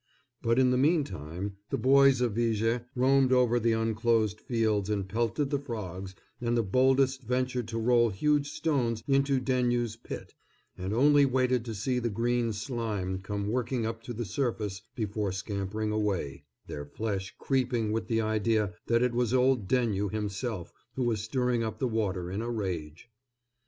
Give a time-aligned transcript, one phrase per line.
[0.41, 5.51] But in the meantime, the boys of Viger roamed over the unclosed fields and pelted
[5.51, 10.33] the frogs, and the boldest ventured to roll huge stones into Daigneau's pit,
[10.75, 15.31] and only waited to see the green slime come working up to the surface before
[15.31, 21.03] scampering away, their flesh creeping with the idea that it was old Daigneau himself who
[21.03, 23.07] was stirring up the water in a rage.